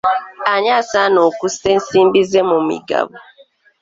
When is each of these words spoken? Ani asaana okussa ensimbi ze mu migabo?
Ani 0.51 0.69
asaana 0.79 1.19
okussa 1.29 1.65
ensimbi 1.75 2.21
ze 2.31 2.41
mu 2.49 2.59
migabo? 2.67 3.15